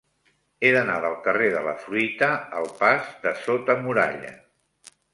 He 0.63 0.71
d'anar 0.75 0.95
del 1.03 1.17
carrer 1.27 1.51
de 1.57 1.61
la 1.69 1.77
Fruita 1.85 2.31
al 2.63 2.73
pas 2.83 3.15
de 3.27 3.37
Sota 3.45 3.81
Muralla. 3.87 4.37